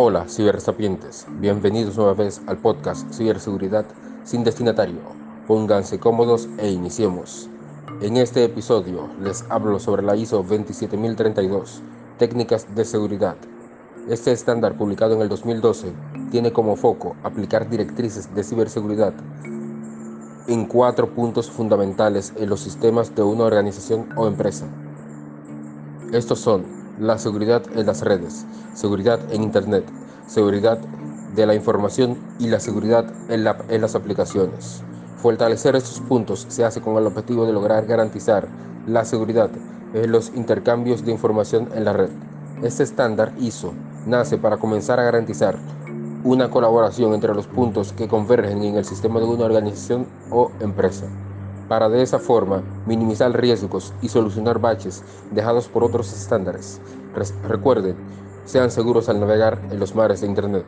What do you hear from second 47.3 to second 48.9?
los puntos que convergen en el